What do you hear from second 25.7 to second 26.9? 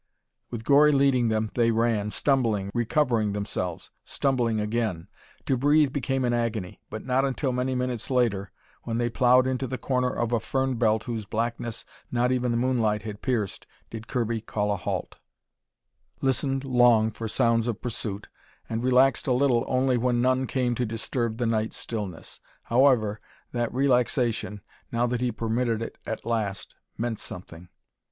it at last,